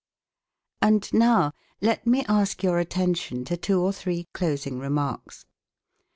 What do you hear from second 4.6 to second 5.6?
remarks.